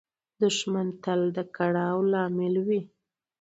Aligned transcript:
دښمن 0.41 0.87
تل 1.03 1.21
د 1.35 1.37
کړاو 1.55 1.97
لامل 2.11 2.55
وي 2.67 2.81